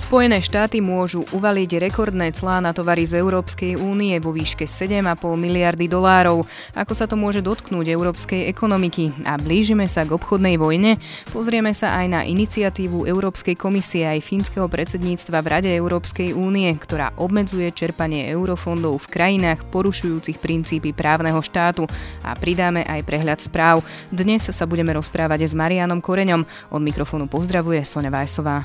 Spojené 0.00 0.40
štáty 0.40 0.80
môžu 0.80 1.28
uvaliť 1.28 1.76
rekordné 1.76 2.32
clá 2.32 2.56
na 2.64 2.72
tovary 2.72 3.04
z 3.04 3.20
Európskej 3.20 3.76
únie 3.76 4.16
vo 4.16 4.32
výške 4.32 4.64
7,5 4.64 5.04
miliardy 5.36 5.92
dolárov. 5.92 6.48
Ako 6.72 6.96
sa 6.96 7.04
to 7.04 7.20
môže 7.20 7.44
dotknúť 7.44 7.84
európskej 7.84 8.48
ekonomiky? 8.48 9.12
A 9.28 9.36
blížime 9.36 9.84
sa 9.92 10.08
k 10.08 10.16
obchodnej 10.16 10.56
vojne? 10.56 10.96
Pozrieme 11.36 11.76
sa 11.76 12.00
aj 12.00 12.06
na 12.08 12.20
iniciatívu 12.24 13.04
Európskej 13.04 13.60
komisie 13.60 14.08
aj 14.08 14.24
fínskeho 14.24 14.72
predsedníctva 14.72 15.36
v 15.44 15.50
Rade 15.52 15.70
Európskej 15.76 16.32
únie, 16.32 16.72
ktorá 16.80 17.12
obmedzuje 17.20 17.68
čerpanie 17.68 18.32
eurofondov 18.32 19.04
v 19.04 19.10
krajinách 19.12 19.68
porušujúcich 19.68 20.40
princípy 20.40 20.96
právneho 20.96 21.44
štátu. 21.44 21.84
A 22.24 22.32
pridáme 22.40 22.88
aj 22.88 23.04
prehľad 23.04 23.44
správ. 23.44 23.84
Dnes 24.08 24.48
sa 24.48 24.64
budeme 24.64 24.96
rozprávať 24.96 25.44
s 25.44 25.52
Marianom 25.52 26.00
Koreňom. 26.00 26.72
Od 26.72 26.80
mikrofónu 26.80 27.28
pozdravuje 27.28 27.84
Sonja 27.84 28.08
Vajsová. 28.08 28.64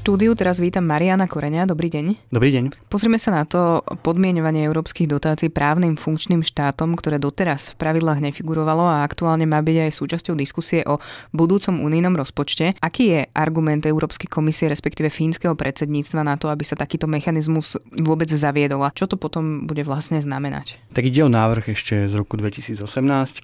štúdiu 0.00 0.32
teraz 0.32 0.56
vítam 0.64 0.80
Mariana 0.88 1.28
Koreňa. 1.28 1.68
Dobrý 1.68 1.92
deň. 1.92 2.32
Dobrý 2.32 2.48
deň. 2.56 2.88
Pozrime 2.88 3.20
sa 3.20 3.36
na 3.36 3.44
to 3.44 3.84
podmienovanie 4.00 4.64
európskych 4.64 5.04
dotácií 5.04 5.52
právnym 5.52 6.00
funkčným 6.00 6.40
štátom, 6.40 6.96
ktoré 6.96 7.20
doteraz 7.20 7.76
v 7.76 7.84
pravidlách 7.84 8.24
nefigurovalo 8.24 8.80
a 8.80 9.04
aktuálne 9.04 9.44
má 9.44 9.60
byť 9.60 9.76
aj 9.76 9.90
súčasťou 9.92 10.34
diskusie 10.40 10.80
o 10.88 11.04
budúcom 11.36 11.84
unijnom 11.84 12.16
rozpočte. 12.16 12.80
Aký 12.80 13.12
je 13.12 13.20
argument 13.36 13.84
Európskej 13.84 14.24
komisie, 14.24 14.72
respektíve 14.72 15.12
fínskeho 15.12 15.52
predsedníctva 15.52 16.24
na 16.24 16.40
to, 16.40 16.48
aby 16.48 16.64
sa 16.64 16.80
takýto 16.80 17.04
mechanizmus 17.04 17.76
vôbec 18.00 18.32
zaviedol 18.32 18.80
a 18.88 18.96
čo 18.96 19.04
to 19.04 19.20
potom 19.20 19.68
bude 19.68 19.84
vlastne 19.84 20.16
znamenať? 20.16 20.80
Tak 20.96 21.04
ide 21.04 21.28
o 21.28 21.30
návrh 21.30 21.76
ešte 21.76 22.08
z 22.08 22.14
roku 22.16 22.40
2018. 22.40 22.80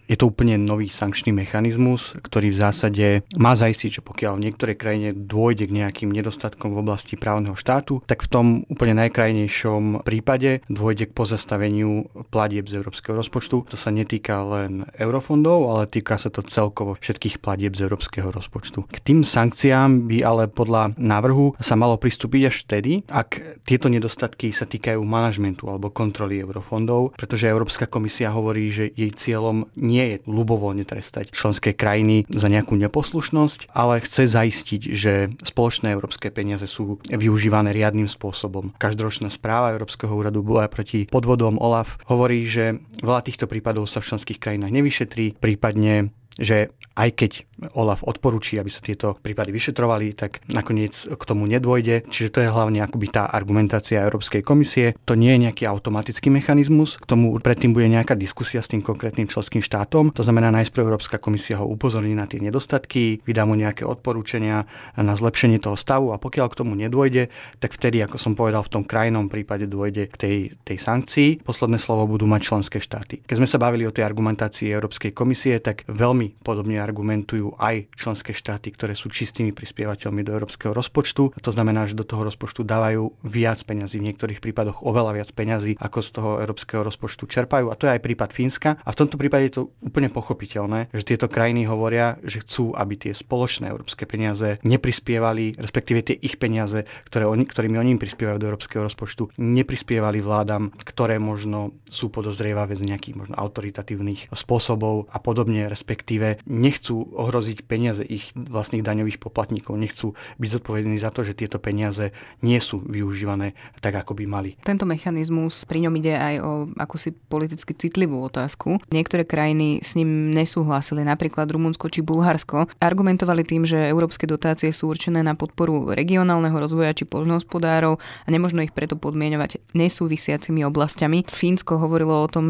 Je 0.09 0.17
to 0.17 0.33
úplne 0.33 0.57
nový 0.57 0.89
sankčný 0.89 1.37
mechanizmus, 1.37 2.17
ktorý 2.17 2.49
v 2.49 2.57
zásade 2.65 3.07
má 3.37 3.53
zaistiť, 3.53 4.01
že 4.01 4.03
pokiaľ 4.03 4.41
v 4.41 4.45
niektorej 4.49 4.77
krajine 4.81 5.09
dôjde 5.13 5.69
k 5.69 5.85
nejakým 5.85 6.09
nedostatkom 6.09 6.46
nedostatkom 6.47 6.79
v 6.79 6.83
oblasti 6.87 7.15
právneho 7.19 7.59
štátu, 7.59 7.99
tak 8.07 8.23
v 8.23 8.31
tom 8.31 8.47
úplne 8.71 9.03
najkrajnejšom 9.03 10.07
prípade 10.07 10.63
dôjde 10.71 11.11
k 11.11 11.17
pozastaveniu 11.17 12.07
platieb 12.31 12.71
z 12.71 12.79
európskeho 12.79 13.19
rozpočtu. 13.19 13.67
To 13.67 13.77
sa 13.77 13.91
netýka 13.91 14.47
len 14.47 14.87
eurofondov, 14.95 15.67
ale 15.75 15.91
týka 15.91 16.15
sa 16.15 16.31
to 16.31 16.47
celkovo 16.47 16.95
všetkých 16.95 17.43
platieb 17.43 17.75
z 17.75 17.91
európskeho 17.91 18.31
rozpočtu. 18.31 18.87
K 18.87 18.99
tým 19.03 19.27
sankciám 19.27 20.07
by 20.07 20.23
ale 20.23 20.47
podľa 20.47 20.95
návrhu 20.95 21.59
sa 21.59 21.75
malo 21.75 21.99
pristúpiť 21.99 22.43
až 22.47 22.57
vtedy, 22.63 23.03
ak 23.11 23.63
tieto 23.67 23.91
nedostatky 23.91 24.55
sa 24.55 24.71
týkajú 24.71 25.03
manažmentu 25.03 25.67
alebo 25.67 25.91
kontroly 25.91 26.39
eurofondov, 26.47 27.19
pretože 27.19 27.51
Európska 27.51 27.91
komisia 27.91 28.31
hovorí, 28.31 28.71
že 28.71 28.95
jej 28.95 29.11
cieľom 29.11 29.67
nie 29.75 30.15
je 30.15 30.17
ľubovoľne 30.31 30.87
trestať 30.87 31.35
členské 31.35 31.75
krajiny 31.75 32.23
za 32.31 32.47
nejakú 32.47 32.79
neposlušnosť, 32.79 33.75
ale 33.75 33.99
chce 34.05 34.31
zaistiť, 34.31 34.83
že 34.95 35.13
spoločné 35.43 35.97
európske 35.97 36.29
peniaze 36.37 36.69
sú 36.69 37.01
využívané 37.09 37.73
riadnym 37.73 38.13
spôsobom. 38.13 38.77
Každoročná 38.77 39.33
správa 39.33 39.73
Európskeho 39.73 40.13
úradu 40.13 40.45
boja 40.45 40.69
proti 40.69 41.09
podvodom 41.09 41.57
OLAF 41.57 41.97
hovorí, 42.05 42.45
že 42.45 42.77
veľa 43.01 43.25
týchto 43.25 43.49
prípadov 43.49 43.89
sa 43.89 44.05
v 44.05 44.13
členských 44.13 44.37
krajinách 44.37 44.77
nevyšetrí, 44.77 45.41
prípadne 45.41 46.13
že 46.37 46.73
aj 46.97 47.11
keď 47.13 47.33
Olaf 47.77 48.05
odporúči, 48.05 48.61
aby 48.61 48.69
sa 48.69 48.85
tieto 48.85 49.17
prípady 49.21 49.53
vyšetrovali, 49.53 50.13
tak 50.13 50.45
nakoniec 50.49 50.93
k 50.93 51.23
tomu 51.25 51.49
nedôjde. 51.49 52.05
Čiže 52.09 52.33
to 52.33 52.39
je 52.45 52.53
hlavne 52.53 52.85
akoby 52.85 53.09
tá 53.09 53.29
argumentácia 53.33 54.05
Európskej 54.05 54.45
komisie. 54.45 54.93
To 55.09 55.17
nie 55.17 55.33
je 55.37 55.49
nejaký 55.49 55.65
automatický 55.65 56.29
mechanizmus, 56.29 57.01
k 57.01 57.09
tomu 57.09 57.37
predtým 57.41 57.73
bude 57.73 57.89
nejaká 57.89 58.13
diskusia 58.17 58.61
s 58.61 58.69
tým 58.69 58.85
konkrétnym 58.85 59.29
členským 59.29 59.65
štátom. 59.65 60.13
To 60.13 60.25
znamená, 60.25 60.53
najprv 60.53 60.85
Európska 60.85 61.17
komisia 61.17 61.61
ho 61.61 61.69
upozorní 61.69 62.13
na 62.13 62.29
tie 62.29 62.41
nedostatky, 62.41 63.25
vydá 63.25 63.49
mu 63.49 63.57
nejaké 63.57 63.89
odporúčania 63.89 64.69
na 64.97 65.17
zlepšenie 65.17 65.61
toho 65.61 65.77
stavu 65.77 66.13
a 66.13 66.21
pokiaľ 66.21 66.53
k 66.53 66.59
tomu 66.61 66.77
nedôjde, 66.77 67.33
tak 67.61 67.73
vtedy, 67.73 68.05
ako 68.05 68.21
som 68.21 68.33
povedal, 68.37 68.65
v 68.65 68.73
tom 68.73 68.85
krajnom 68.85 69.33
prípade 69.33 69.65
dôjde 69.69 70.13
k 70.13 70.17
tej, 70.17 70.37
tej 70.65 70.77
sankcii. 70.81 71.45
Posledné 71.45 71.81
slovo 71.81 72.05
budú 72.09 72.29
mať 72.29 72.53
členské 72.53 72.79
štáty. 72.81 73.25
Keď 73.25 73.37
sme 73.41 73.49
sa 73.49 73.61
bavili 73.61 73.89
o 73.89 73.93
tej 73.93 74.05
argumentácii 74.05 74.73
Európskej 74.73 75.17
komisie, 75.17 75.57
tak 75.61 75.85
veľmi 75.89 76.26
podobne 76.43 76.81
argumentujú 76.81 77.55
aj 77.61 77.91
členské 77.95 78.33
štáty, 78.33 78.73
ktoré 78.73 78.97
sú 78.97 79.13
čistými 79.13 79.53
prispievateľmi 79.53 80.25
do 80.27 80.35
európskeho 80.35 80.73
rozpočtu. 80.73 81.37
A 81.37 81.41
to 81.43 81.51
znamená, 81.53 81.87
že 81.87 81.99
do 81.99 82.07
toho 82.07 82.27
rozpočtu 82.27 82.67
dávajú 82.67 83.13
viac 83.23 83.61
peňazí, 83.63 83.99
v 84.01 84.13
niektorých 84.13 84.41
prípadoch 84.43 84.83
oveľa 84.83 85.23
viac 85.23 85.31
peňazí, 85.33 85.77
ako 85.79 85.99
z 86.03 86.09
toho 86.13 86.31
európskeho 86.43 86.83
rozpočtu 86.83 87.29
čerpajú. 87.29 87.71
A 87.71 87.79
to 87.79 87.87
je 87.87 87.95
aj 87.99 88.05
prípad 88.05 88.31
Fínska. 88.33 88.71
A 88.83 88.89
v 88.93 88.99
tomto 88.99 89.21
prípade 89.21 89.51
je 89.51 89.55
to 89.61 89.63
úplne 89.85 90.09
pochopiteľné, 90.09 90.91
že 90.95 91.17
tieto 91.17 91.29
krajiny 91.29 91.69
hovoria, 91.69 92.17
že 92.25 92.43
chcú, 92.43 92.73
aby 92.73 92.97
tie 92.97 93.13
spoločné 93.13 93.69
európske 93.71 94.09
peniaze 94.09 94.59
neprispievali, 94.65 95.59
respektíve 95.61 96.01
tie 96.03 96.17
ich 96.17 96.41
peniaze, 96.41 96.89
ktoré 97.07 97.29
oni, 97.29 97.45
ktorými 97.45 97.77
oni 97.77 97.99
prispievajú 98.01 98.39
do 98.41 98.49
európskeho 98.53 98.87
rozpočtu, 98.87 99.37
neprispievali 99.37 100.25
vládam, 100.25 100.73
ktoré 100.85 101.21
možno 101.21 101.77
sú 101.91 102.09
podozrievavé 102.09 102.75
z 102.77 102.87
nejakých 102.89 103.17
možno 103.17 103.35
autoritatívnych 103.37 104.33
spôsobov 104.33 105.09
a 105.13 105.19
podobne, 105.21 105.69
respektíve 105.69 106.16
nechcú 106.47 107.07
ohroziť 107.17 107.47
ohroziť 107.47 107.69
peniaze 107.69 108.03
ich 108.03 108.35
vlastných 108.35 108.83
daňových 108.83 109.23
poplatníkov. 109.23 109.79
Nechcú 109.79 110.19
byť 110.43 110.49
zodpovední 110.59 110.97
za 110.99 111.15
to, 111.15 111.23
že 111.23 111.39
tieto 111.39 111.63
peniaze 111.63 112.11
nie 112.43 112.59
sú 112.59 112.83
využívané 112.83 113.55
tak, 113.79 113.95
ako 113.95 114.19
by 114.19 114.25
mali. 114.27 114.51
Tento 114.65 114.83
mechanizmus 114.89 115.69
pri 115.69 115.87
ňom 115.87 115.95
ide 116.01 116.19
aj 116.19 116.35
o 116.43 116.51
akúsi 116.81 117.13
politicky 117.15 117.77
citlivú 117.77 118.19
otázku. 118.25 118.83
Niektoré 118.91 119.23
krajiny 119.29 119.85
s 119.85 119.95
ním 119.95 120.33
nesúhlasili, 120.35 121.07
napríklad 121.07 121.47
Rumunsko 121.53 121.93
či 121.93 122.03
Bulharsko. 122.03 122.67
Argumentovali 122.83 123.47
tým, 123.47 123.63
že 123.63 123.79
európske 123.87 124.27
dotácie 124.27 124.75
sú 124.75 124.91
určené 124.91 125.23
na 125.23 125.39
podporu 125.39 125.95
regionálneho 125.95 126.57
rozvoja 126.57 126.97
či 126.97 127.07
poľnohospodárov 127.07 128.01
a 128.01 128.29
nemožno 128.33 128.65
ich 128.67 128.75
preto 128.75 128.99
podmienovať 128.99 129.63
nesúvisiacimi 129.77 130.67
oblastiami. 130.67 131.29
Fínsko 131.29 131.79
hovorilo 131.79 132.25
o 132.25 132.31
tom, 132.33 132.47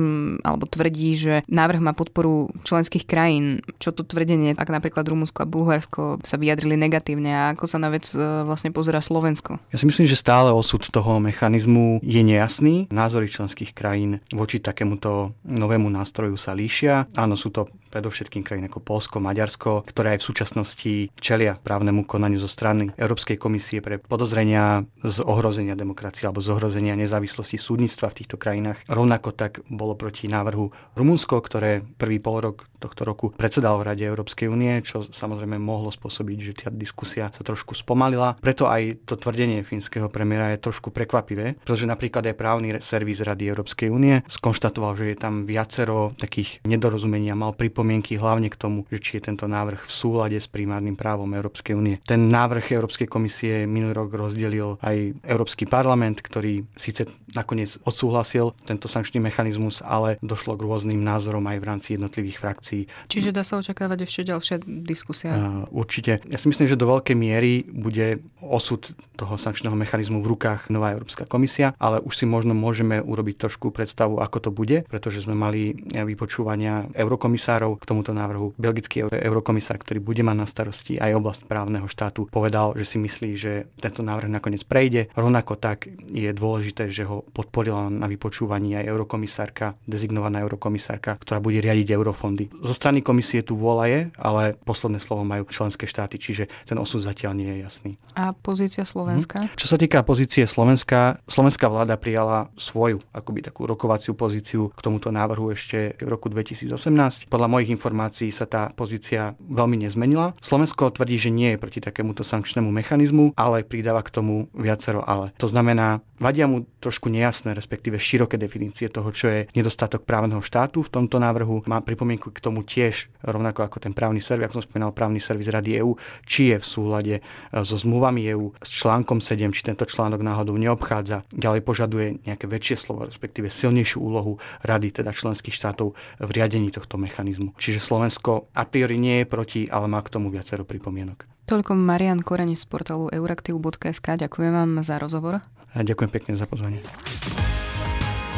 alebo 0.47 0.65
tvrdí, 0.65 1.19
že 1.19 1.35
návrh 1.51 1.81
má 1.83 1.93
podporu 1.93 2.49
členských 2.63 3.05
krajín. 3.05 3.56
Čo 3.79 3.93
to 3.93 4.03
tvrdenie, 4.03 4.57
ak 4.57 4.69
napríklad 4.69 5.07
Rumunsko 5.07 5.45
a 5.45 5.51
Bulharsko 5.51 6.21
sa 6.25 6.37
vyjadrili 6.37 6.75
negatívne 6.77 7.31
a 7.33 7.43
ako 7.55 7.65
sa 7.69 7.79
na 7.81 7.93
vec 7.93 8.09
e, 8.13 8.19
vlastne 8.19 8.73
pozera 8.73 9.01
Slovensko? 9.01 9.61
Ja 9.71 9.79
si 9.79 9.87
myslím, 9.87 10.09
že 10.09 10.19
stále 10.19 10.53
osud 10.53 10.85
toho 10.89 11.19
mechanizmu 11.23 12.01
je 12.01 12.23
nejasný. 12.23 12.91
Názory 12.91 13.31
členských 13.31 13.73
krajín 13.77 14.21
voči 14.33 14.59
takémuto 14.59 15.37
novému 15.45 15.87
nástroju 15.89 16.35
sa 16.41 16.57
líšia. 16.57 17.09
Áno, 17.15 17.39
sú 17.39 17.53
to 17.53 17.69
predovšetkým 17.97 18.45
krajín 18.45 18.69
ako 18.69 18.85
Polsko, 18.85 19.25
Maďarsko, 19.25 19.89
ktoré 19.89 20.15
aj 20.15 20.21
v 20.21 20.29
súčasnosti 20.29 20.93
čelia 21.17 21.57
právnemu 21.57 22.05
konaniu 22.05 22.37
zo 22.37 22.47
strany 22.47 22.93
Európskej 23.01 23.41
komisie 23.41 23.81
pre 23.81 23.97
podozrenia 23.97 24.85
z 25.01 25.25
ohrozenia 25.25 25.73
demokracie 25.73 26.29
alebo 26.29 26.45
z 26.45 26.53
ohrozenia 26.53 26.93
nezávislosti 26.93 27.57
súdnictva 27.57 28.13
v 28.13 28.19
týchto 28.21 28.37
krajinách. 28.37 28.85
Rovnako 28.85 29.33
tak 29.33 29.65
bolo 29.73 29.97
proti 29.97 30.29
návrhu 30.29 30.69
Rumunsko, 30.93 31.41
ktoré 31.41 31.81
prvý 31.97 32.21
pol 32.21 32.53
rok 32.53 32.69
tohto 32.77 33.09
roku 33.09 33.33
predsedal 33.33 33.81
v 33.81 33.89
Rade 33.89 34.05
Európskej 34.05 34.53
únie, 34.53 34.85
čo 34.85 35.09
samozrejme 35.09 35.57
mohlo 35.57 35.89
spôsobiť, 35.89 36.39
že 36.39 36.53
tá 36.53 36.69
diskusia 36.69 37.33
sa 37.33 37.41
trošku 37.41 37.73
spomalila. 37.73 38.37
Preto 38.37 38.69
aj 38.69 39.09
to 39.09 39.17
tvrdenie 39.17 39.65
fínskeho 39.65 40.13
premiéra 40.13 40.53
je 40.53 40.61
trošku 40.61 40.93
prekvapivé, 40.93 41.57
pretože 41.65 41.89
napríklad 41.89 42.29
aj 42.29 42.37
právny 42.37 42.69
servis 42.85 43.25
Rady 43.25 43.49
Európskej 43.49 43.89
únie 43.89 44.21
skonštatoval, 44.29 44.93
že 45.01 45.05
je 45.13 45.17
tam 45.17 45.49
viacero 45.49 46.13
takých 46.21 46.61
nedorozumení 46.69 47.33
a 47.33 47.41
mal 47.41 47.57
pripomínať 47.57 47.86
pripomienky 47.87 48.19
hlavne 48.19 48.51
k 48.51 48.59
tomu, 48.59 48.83
že 48.91 48.99
či 48.99 49.23
je 49.23 49.31
tento 49.31 49.47
návrh 49.47 49.87
v 49.87 49.93
súlade 49.95 50.35
s 50.35 50.51
primárnym 50.51 50.99
právom 50.99 51.31
Európskej 51.31 51.79
únie. 51.79 52.03
Ten 52.03 52.27
návrh 52.27 52.75
Európskej 52.75 53.07
komisie 53.07 53.63
minulý 53.63 53.95
rok 53.95 54.11
rozdelil 54.11 54.75
aj 54.83 55.15
Európsky 55.23 55.71
parlament, 55.71 56.19
ktorý 56.19 56.67
síce 56.75 57.07
nakoniec 57.31 57.79
odsúhlasil 57.87 58.59
tento 58.67 58.91
sankčný 58.91 59.23
mechanizmus, 59.23 59.87
ale 59.87 60.19
došlo 60.19 60.59
k 60.59 60.67
rôznym 60.67 60.99
názorom 60.99 61.47
aj 61.47 61.59
v 61.63 61.69
rámci 61.71 61.89
jednotlivých 61.95 62.43
frakcií. 62.43 62.83
Čiže 63.07 63.31
dá 63.31 63.47
sa 63.47 63.63
očakávať 63.63 64.03
ešte 64.03 64.35
ďalšia 64.35 64.57
diskusia? 64.67 65.31
Uh, 65.31 65.71
určite. 65.71 66.19
Ja 66.27 66.43
si 66.43 66.51
myslím, 66.51 66.67
že 66.67 66.75
do 66.75 66.91
veľkej 66.91 67.15
miery 67.15 67.71
bude 67.71 68.19
osud 68.43 68.83
toho 69.17 69.41
sankčného 69.41 69.79
mechanizmu 69.79 70.21
v 70.21 70.37
rukách 70.37 70.69
nová 70.69 70.93
Európska 70.93 71.25
komisia, 71.25 71.73
ale 71.81 72.05
už 72.05 72.19
si 72.19 72.27
možno 72.29 72.53
môžeme 72.53 73.01
urobiť 73.01 73.49
trošku 73.49 73.73
predstavu, 73.73 74.21
ako 74.21 74.39
to 74.39 74.51
bude, 74.53 74.85
pretože 74.91 75.25
sme 75.25 75.33
mali 75.33 75.73
vypočúvania 75.89 76.85
eurokomisárov 76.93 77.76
k 77.79 77.89
tomuto 77.89 78.11
návrhu. 78.13 78.57
Belgický 78.57 79.07
eurokomisár, 79.07 79.81
ktorý 79.81 80.01
bude 80.03 80.23
mať 80.25 80.37
na 80.37 80.47
starosti 80.49 80.99
aj 80.99 81.17
oblasť 81.17 81.41
právneho 81.49 81.87
štátu, 81.87 82.29
povedal, 82.29 82.75
že 82.77 82.85
si 82.85 82.97
myslí, 83.01 83.31
že 83.37 83.53
tento 83.79 84.01
návrh 84.03 84.29
nakoniec 84.29 84.65
prejde. 84.65 85.09
Rovnako 85.15 85.57
tak 85.57 85.89
je 86.11 86.31
dôležité, 86.33 86.91
že 86.91 87.07
ho 87.07 87.25
podporila 87.33 87.89
na 87.93 88.07
vypočúvaní 88.09 88.77
aj 88.77 88.89
eurokomisárka, 88.89 89.79
dezignovaná 89.85 90.43
eurokomisárka, 90.43 91.17
ktorá 91.21 91.39
bude 91.41 91.61
riadiť 91.61 91.93
eurofondy. 91.93 92.51
Zo 92.61 92.75
strany 92.75 93.01
komisie 93.01 93.41
tu 93.45 93.57
vôľa 93.57 93.85
je, 93.89 94.01
ale 94.19 94.43
posledné 94.65 94.99
slovo 94.99 95.23
majú 95.23 95.47
členské 95.49 95.89
štáty, 95.89 96.19
čiže 96.19 96.49
ten 96.67 96.77
osud 96.77 97.05
zatiaľ 97.05 97.37
nie 97.37 97.51
je 97.51 97.59
jasný. 97.63 97.93
A 98.17 98.33
pozícia 98.33 98.85
Slovenska? 98.85 99.47
Hm. 99.47 99.57
Čo 99.57 99.67
sa 99.69 99.77
týka 99.77 100.03
pozície 100.03 100.45
Slovenska, 100.49 101.21
slovenská 101.29 101.69
vláda 101.69 102.01
prijala 102.01 102.49
svoju 102.57 103.03
akoby 103.13 103.41
takú 103.45 103.69
rokovaciu 103.69 104.17
pozíciu 104.17 104.73
k 104.73 104.81
tomuto 104.81 105.13
návrhu 105.13 105.53
ešte 105.53 105.95
v 106.01 106.09
roku 106.09 106.29
2018. 106.33 107.29
Podľa 107.29 107.49
mojich 107.57 107.73
informácií 107.73 108.29
sa 108.29 108.45
tá 108.45 108.69
pozícia 108.77 109.33
veľmi 109.41 109.81
nezmenila. 109.89 110.37
Slovensko 110.45 110.93
tvrdí, 110.93 111.17
že 111.17 111.33
nie 111.33 111.57
je 111.57 111.63
proti 111.63 111.81
takémuto 111.81 112.21
sankčnému 112.21 112.69
mechanizmu, 112.69 113.33
ale 113.33 113.65
pridáva 113.65 114.05
k 114.05 114.13
tomu 114.13 114.53
viacero 114.53 115.01
ale. 115.01 115.33
To 115.41 115.49
znamená, 115.49 116.05
vadia 116.21 116.45
mu 116.45 116.69
trošku 116.81 117.09
nejasné, 117.09 117.57
respektíve 117.57 117.97
široké 117.97 118.37
definície 118.37 118.93
toho, 118.93 119.09
čo 119.13 119.33
je 119.33 119.49
nedostatok 119.57 120.05
právneho 120.05 120.45
štátu 120.45 120.85
v 120.85 120.93
tomto 120.93 121.17
návrhu. 121.17 121.65
Má 121.65 121.81
pripomienku 121.81 122.29
k 122.33 122.45
tomu 122.45 122.61
tiež, 122.61 123.09
rovnako 123.25 123.65
ako 123.65 123.77
ten 123.81 123.93
právny 123.97 124.21
servis, 124.21 124.49
ako 124.49 124.61
som 124.61 124.67
spomínal, 124.69 124.93
právny 124.93 125.21
servis 125.21 125.49
Rady 125.49 125.81
EÚ, 125.81 125.97
či 126.29 126.53
je 126.53 126.57
v 126.61 126.67
súlade 126.67 127.15
e, 127.19 127.23
so 127.65 127.77
zmluvami 127.81 128.29
EÚ, 128.37 128.53
s 128.61 128.69
článkom 128.69 129.25
7, 129.25 129.53
či 129.53 129.65
tento 129.65 129.89
článok 129.89 130.21
náhodou 130.21 130.57
neobchádza. 130.61 131.25
Ďalej 131.33 131.61
požaduje 131.65 132.07
nejaké 132.25 132.45
väčšie 132.49 132.77
slovo, 132.77 133.09
respektíve 133.09 133.49
silnejšiu 133.49 133.99
úlohu 134.01 134.37
Rady, 134.65 135.01
teda 135.03 135.13
členských 135.13 135.55
štátov 135.55 135.97
v 136.21 136.31
riadení 136.33 136.73
tohto 136.73 136.97
mechanizmu. 136.97 137.46
Čiže 137.55 137.79
Slovensko 137.79 138.51
a 138.51 138.67
priori 138.67 138.99
nie 138.99 139.23
je 139.23 139.27
proti, 139.31 139.61
ale 139.71 139.87
má 139.87 140.03
k 140.03 140.11
tomu 140.11 140.35
viacero 140.35 140.67
pripomienok. 140.67 141.47
Toľko 141.47 141.79
Marian 141.79 142.27
Korene 142.27 142.59
z 142.59 142.67
portálu 142.67 143.07
euraktiv.sk. 143.15 144.19
Ďakujem 144.19 144.51
vám 144.51 144.71
za 144.83 144.99
rozhovor. 144.99 145.47
A 145.47 145.79
ďakujem 145.87 146.11
pekne 146.11 146.35
za 146.35 146.51
pozvanie. 146.51 146.83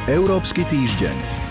Európsky 0.05 0.69
týždeň. 0.69 1.47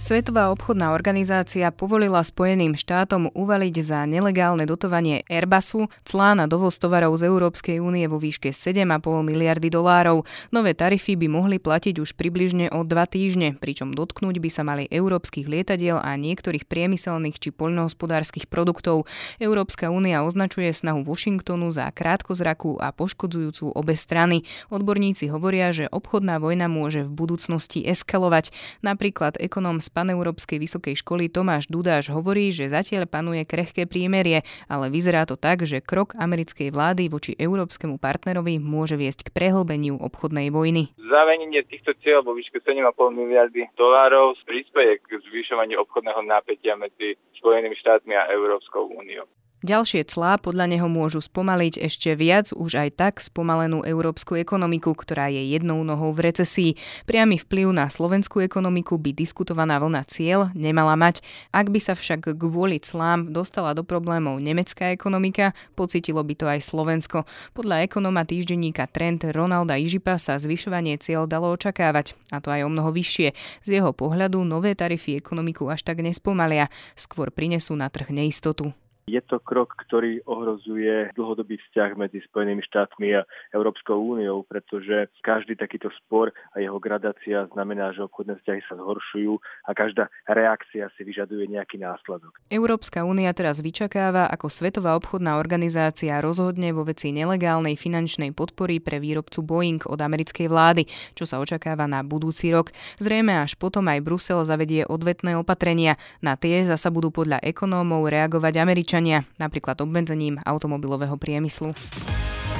Svetová 0.00 0.48
obchodná 0.48 0.96
organizácia 0.96 1.68
povolila 1.68 2.24
Spojeným 2.24 2.72
štátom 2.72 3.28
uvaliť 3.36 3.74
za 3.84 4.08
nelegálne 4.08 4.64
dotovanie 4.64 5.28
Airbusu 5.28 5.92
clá 6.08 6.32
na 6.32 6.48
dovoz 6.48 6.80
tovarov 6.80 7.20
z 7.20 7.28
Európskej 7.28 7.84
únie 7.84 8.08
vo 8.08 8.16
výške 8.16 8.48
7,5 8.48 8.80
miliardy 9.20 9.68
dolárov. 9.68 10.24
Nové 10.56 10.72
tarify 10.72 11.20
by 11.20 11.28
mohli 11.28 11.60
platiť 11.60 12.00
už 12.00 12.16
približne 12.16 12.72
o 12.72 12.80
dva 12.80 13.04
týždne, 13.04 13.60
pričom 13.60 13.92
dotknúť 13.92 14.40
by 14.40 14.48
sa 14.48 14.64
mali 14.64 14.88
európskych 14.88 15.44
lietadiel 15.44 16.00
a 16.00 16.16
niektorých 16.16 16.64
priemyselných 16.64 17.36
či 17.36 17.52
poľnohospodárskych 17.52 18.48
produktov. 18.48 19.04
Európska 19.36 19.92
únia 19.92 20.24
označuje 20.24 20.72
snahu 20.72 21.04
Washingtonu 21.04 21.68
za 21.76 21.84
krátkozrakú 21.92 22.80
a 22.80 22.88
poškodzujúcu 22.96 23.76
obe 23.76 24.00
strany. 24.00 24.48
Odborníci 24.72 25.28
hovoria, 25.28 25.76
že 25.76 25.92
obchodná 25.92 26.40
vojna 26.40 26.72
môže 26.72 27.04
v 27.04 27.12
budúcnosti 27.12 27.84
eskalovať. 27.84 28.48
Napríklad 28.80 29.36
ekonom 29.36 29.89
z 29.90 29.98
Paneurópskej 29.98 30.62
vysokej 30.62 30.94
školy 31.02 31.26
Tomáš 31.26 31.66
Dudáš 31.66 32.14
hovorí, 32.14 32.54
že 32.54 32.70
zatiaľ 32.70 33.10
panuje 33.10 33.42
krehké 33.42 33.90
prímerie, 33.90 34.46
ale 34.70 34.86
vyzerá 34.86 35.26
to 35.26 35.34
tak, 35.34 35.66
že 35.66 35.82
krok 35.82 36.14
americkej 36.14 36.70
vlády 36.70 37.10
voči 37.10 37.34
európskemu 37.34 37.98
partnerovi 37.98 38.62
môže 38.62 38.94
viesť 38.94 39.26
k 39.26 39.34
prehlbeniu 39.34 39.98
obchodnej 39.98 40.54
vojny. 40.54 40.94
Zavenenie 40.94 41.66
týchto 41.66 41.98
cieľ 42.06 42.22
vo 42.22 42.38
výške 42.38 42.62
7,5 42.62 42.86
miliardy 43.18 43.66
dolárov 43.74 44.38
prispieje 44.46 45.02
k 45.02 45.18
zvyšovaniu 45.26 45.82
obchodného 45.82 46.22
napätia 46.22 46.78
medzi 46.78 47.18
Spojenými 47.42 47.74
štátmi 47.74 48.14
a 48.14 48.30
Európskou 48.30 48.94
úniou. 48.94 49.26
Ďalšie 49.60 50.08
clá 50.08 50.40
podľa 50.40 50.72
neho 50.72 50.88
môžu 50.88 51.20
spomaliť 51.20 51.84
ešte 51.84 52.16
viac 52.16 52.48
už 52.56 52.80
aj 52.80 52.88
tak 52.96 53.14
spomalenú 53.20 53.84
európsku 53.84 54.40
ekonomiku, 54.40 54.96
ktorá 54.96 55.28
je 55.28 55.52
jednou 55.52 55.84
nohou 55.84 56.16
v 56.16 56.32
recesii. 56.32 56.80
Priamy 57.04 57.36
vplyv 57.36 57.68
na 57.68 57.92
slovenskú 57.92 58.40
ekonomiku 58.40 58.96
by 58.96 59.12
diskutovaná 59.12 59.76
vlna 59.76 60.08
cieľ 60.08 60.48
nemala 60.56 60.96
mať. 60.96 61.20
Ak 61.52 61.68
by 61.68 61.76
sa 61.76 61.92
však 61.92 62.40
kvôli 62.40 62.80
clám 62.80 63.36
dostala 63.36 63.76
do 63.76 63.84
problémov 63.84 64.40
nemecká 64.40 64.96
ekonomika, 64.96 65.52
pocitilo 65.76 66.24
by 66.24 66.34
to 66.40 66.48
aj 66.48 66.64
Slovensko. 66.64 67.28
Podľa 67.52 67.84
ekonoma 67.84 68.24
týždenníka 68.24 68.88
Trend 68.88 69.28
Ronalda 69.28 69.76
Ižipa 69.76 70.16
sa 70.16 70.40
zvyšovanie 70.40 70.96
cieľ 70.96 71.28
dalo 71.28 71.52
očakávať, 71.52 72.16
a 72.32 72.40
to 72.40 72.48
aj 72.48 72.64
o 72.64 72.72
mnoho 72.72 72.96
vyššie. 72.96 73.36
Z 73.60 73.68
jeho 73.68 73.92
pohľadu 73.92 74.40
nové 74.40 74.72
tarify 74.72 75.20
ekonomiku 75.20 75.68
až 75.68 75.84
tak 75.84 76.00
nespomalia, 76.00 76.72
skôr 76.96 77.28
prinesú 77.28 77.76
na 77.76 77.92
trh 77.92 78.08
neistotu. 78.08 78.72
Je 79.10 79.18
to 79.26 79.42
krok, 79.42 79.74
ktorý 79.74 80.22
ohrozuje 80.22 81.10
dlhodobý 81.18 81.58
vzťah 81.58 81.98
medzi 81.98 82.22
Spojenými 82.30 82.62
štátmi 82.62 83.18
a 83.18 83.26
Európskou 83.50 83.98
úniou, 83.98 84.46
pretože 84.46 85.10
každý 85.26 85.58
takýto 85.58 85.90
spor 85.98 86.30
a 86.54 86.62
jeho 86.62 86.78
gradácia 86.78 87.50
znamená, 87.50 87.90
že 87.90 88.06
obchodné 88.06 88.38
vzťahy 88.38 88.62
sa 88.70 88.78
zhoršujú 88.78 89.34
a 89.66 89.70
každá 89.74 90.06
reakcia 90.30 90.86
si 90.94 91.02
vyžaduje 91.02 91.50
nejaký 91.50 91.82
následok. 91.82 92.38
Európska 92.54 93.02
únia 93.02 93.34
teraz 93.34 93.58
vyčakáva, 93.58 94.30
ako 94.30 94.46
Svetová 94.46 94.94
obchodná 94.94 95.42
organizácia 95.42 96.22
rozhodne 96.22 96.70
vo 96.70 96.86
veci 96.86 97.10
nelegálnej 97.10 97.74
finančnej 97.74 98.30
podpory 98.30 98.78
pre 98.78 99.02
výrobcu 99.02 99.42
Boeing 99.42 99.82
od 99.90 99.98
americkej 99.98 100.46
vlády, 100.46 100.86
čo 101.18 101.26
sa 101.26 101.42
očakáva 101.42 101.90
na 101.90 102.06
budúci 102.06 102.54
rok. 102.54 102.70
Zrejme 103.02 103.42
až 103.42 103.58
potom 103.58 103.90
aj 103.90 104.06
Brusel 104.06 104.46
zavedie 104.46 104.86
odvetné 104.86 105.34
opatrenia. 105.34 105.98
Na 106.22 106.38
tie 106.38 106.62
zasa 106.62 106.94
budú 106.94 107.10
podľa 107.10 107.42
ekonómov 107.42 108.06
reagovať 108.06 108.54
Američania 108.60 108.98
občania, 109.00 109.24
napríklad 109.40 109.80
obmedzením 109.80 110.36
automobilového 110.44 111.16
priemyslu. 111.16 111.72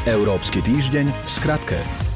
Európsky 0.08 0.64
týždeň 0.64 1.12
v 1.12 1.28
skratke. 1.28 2.09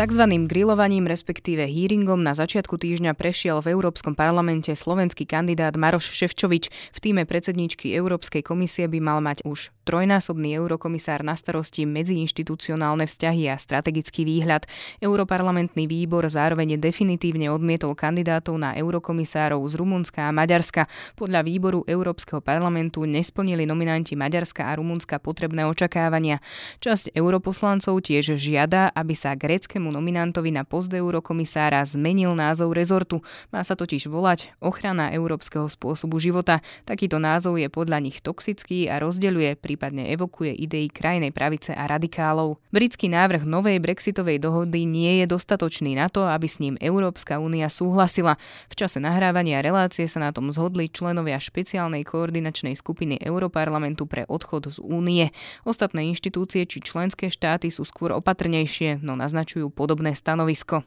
Takzvaným 0.00 0.48
grillovaním, 0.48 1.04
respektíve 1.04 1.68
hearingom 1.68 2.24
na 2.24 2.32
začiatku 2.32 2.80
týždňa 2.80 3.12
prešiel 3.12 3.60
v 3.60 3.76
Európskom 3.76 4.16
parlamente 4.16 4.72
slovenský 4.72 5.28
kandidát 5.28 5.76
Maroš 5.76 6.16
Ševčovič. 6.16 6.72
V 6.96 6.98
týme 7.04 7.28
predsedničky 7.28 7.92
Európskej 7.92 8.40
komisie 8.40 8.88
by 8.88 8.96
mal 8.96 9.20
mať 9.20 9.44
už 9.44 9.68
trojnásobný 9.84 10.56
eurokomisár 10.56 11.20
na 11.20 11.36
starosti 11.36 11.84
medziinštitucionálne 11.84 13.04
vzťahy 13.04 13.52
a 13.52 13.60
strategický 13.60 14.24
výhľad. 14.24 14.64
Europarlamentný 15.04 15.84
výbor 15.84 16.24
zároveň 16.32 16.80
definitívne 16.80 17.52
odmietol 17.52 17.92
kandidátov 17.92 18.56
na 18.56 18.72
eurokomisárov 18.80 19.60
z 19.68 19.74
Rumunska 19.76 20.24
a 20.24 20.32
Maďarska. 20.32 20.88
Podľa 21.12 21.44
výboru 21.44 21.84
Európskeho 21.84 22.40
parlamentu 22.40 23.04
nesplnili 23.04 23.68
nominanti 23.68 24.16
Maďarska 24.16 24.64
a 24.64 24.80
Rumunska 24.80 25.20
potrebné 25.20 25.68
očakávania. 25.68 26.40
Časť 26.80 27.12
europoslancov 27.12 28.00
tiež 28.00 28.40
žiada, 28.40 28.88
aby 28.96 29.12
sa 29.12 29.36
gréckému 29.36 29.89
nominantovi 29.90 30.54
na 30.54 30.62
post 30.66 30.90
eurokomisára 30.90 31.82
zmenil 31.86 32.34
názov 32.34 32.72
rezortu. 32.74 33.20
Má 33.50 33.62
sa 33.62 33.74
totiž 33.74 34.06
volať 34.06 34.54
ochrana 34.62 35.10
európskeho 35.10 35.66
spôsobu 35.66 36.22
života. 36.22 36.62
Takýto 36.86 37.18
názov 37.18 37.58
je 37.58 37.66
podľa 37.66 37.98
nich 38.02 38.22
toxický 38.22 38.86
a 38.86 39.02
rozdeľuje, 39.02 39.58
prípadne 39.58 40.10
evokuje 40.14 40.54
idei 40.54 40.86
krajnej 40.86 41.34
pravice 41.34 41.74
a 41.74 41.86
radikálov. 41.90 42.62
Britský 42.70 43.10
návrh 43.10 43.42
novej 43.42 43.82
brexitovej 43.82 44.38
dohody 44.38 44.86
nie 44.86 45.22
je 45.22 45.26
dostatočný 45.30 45.98
na 45.98 46.06
to, 46.06 46.26
aby 46.26 46.46
s 46.46 46.62
ním 46.62 46.78
Európska 46.78 47.42
únia 47.42 47.66
súhlasila. 47.66 48.38
V 48.70 48.74
čase 48.78 49.02
nahrávania 49.02 49.60
relácie 49.60 50.06
sa 50.06 50.22
na 50.22 50.30
tom 50.30 50.54
zhodli 50.54 50.86
členovia 50.88 51.42
špeciálnej 51.42 52.06
koordinačnej 52.06 52.78
skupiny 52.78 53.18
Európarlamentu 53.18 54.06
pre 54.06 54.24
odchod 54.26 54.70
z 54.70 54.78
únie. 54.80 55.34
Ostatné 55.66 56.06
inštitúcie 56.10 56.64
či 56.64 56.78
členské 56.84 57.32
štáty 57.32 57.72
sú 57.72 57.82
skôr 57.82 58.14
opatrnejšie, 58.14 59.02
no 59.02 59.18
naznačujú 59.18 59.72
podobné 59.80 60.12
stanovisko. 60.12 60.84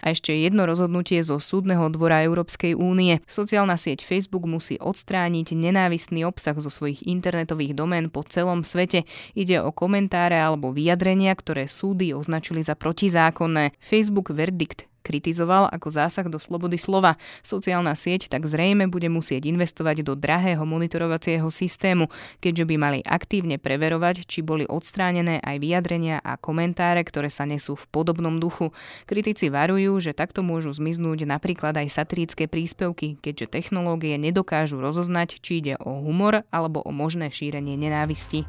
A 0.00 0.16
ešte 0.16 0.32
jedno 0.32 0.64
rozhodnutie 0.64 1.20
zo 1.20 1.36
Súdneho 1.36 1.92
dvora 1.92 2.24
Európskej 2.24 2.72
únie. 2.72 3.20
Sociálna 3.28 3.76
sieť 3.76 4.00
Facebook 4.00 4.48
musí 4.48 4.80
odstrániť 4.80 5.52
nenávistný 5.52 6.24
obsah 6.24 6.56
zo 6.56 6.72
svojich 6.72 7.04
internetových 7.04 7.76
domén 7.76 8.08
po 8.08 8.24
celom 8.24 8.64
svete. 8.64 9.04
Ide 9.36 9.60
o 9.60 9.76
komentáre 9.76 10.40
alebo 10.40 10.72
vyjadrenia, 10.72 11.36
ktoré 11.36 11.68
súdy 11.68 12.16
označili 12.16 12.64
za 12.64 12.72
protizákonné. 12.72 13.76
Facebook 13.76 14.32
verdikt 14.32 14.89
kritizoval 15.00 15.68
ako 15.72 15.88
zásah 15.90 16.26
do 16.28 16.36
slobody 16.36 16.76
slova. 16.76 17.16
Sociálna 17.42 17.96
sieť 17.96 18.30
tak 18.30 18.46
zrejme 18.46 18.86
bude 18.86 19.08
musieť 19.08 19.48
investovať 19.48 20.04
do 20.06 20.12
drahého 20.14 20.62
monitorovacieho 20.62 21.48
systému, 21.48 22.12
keďže 22.38 22.64
by 22.68 22.76
mali 22.76 23.00
aktívne 23.02 23.56
preverovať, 23.56 24.28
či 24.28 24.44
boli 24.44 24.68
odstránené 24.68 25.40
aj 25.40 25.56
vyjadrenia 25.58 26.20
a 26.20 26.36
komentáre, 26.36 27.02
ktoré 27.02 27.32
sa 27.32 27.48
nesú 27.48 27.74
v 27.74 27.88
podobnom 27.90 28.36
duchu. 28.36 28.70
Kritici 29.08 29.48
varujú, 29.48 29.98
že 30.00 30.16
takto 30.16 30.44
môžu 30.44 30.70
zmiznúť 30.76 31.24
napríklad 31.26 31.76
aj 31.76 31.88
satirické 31.90 32.46
príspevky, 32.46 33.18
keďže 33.18 33.50
technológie 33.50 34.16
nedokážu 34.20 34.78
rozoznať, 34.78 35.42
či 35.42 35.64
ide 35.64 35.74
o 35.80 36.00
humor 36.04 36.46
alebo 36.52 36.84
o 36.84 36.90
možné 36.92 37.32
šírenie 37.32 37.74
nenávisti. 37.74 38.44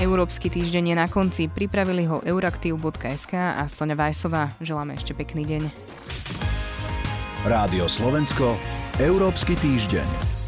Európsky 0.00 0.48
týždeň 0.48 0.84
je 0.90 0.96
na 0.96 1.06
konci. 1.12 1.52
Pripravili 1.52 2.08
ho 2.08 2.24
euraktiv.sk 2.24 3.36
a 3.36 3.68
Sonja 3.68 3.92
Vajsová. 3.92 4.56
Želáme 4.56 4.96
ešte 4.96 5.12
pekný 5.12 5.44
deň. 5.44 5.62
Rádio 7.44 7.84
Slovensko, 7.84 8.56
Európsky 8.96 9.60
týždeň. 9.60 10.39